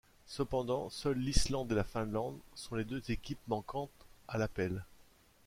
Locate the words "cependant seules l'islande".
0.25-1.71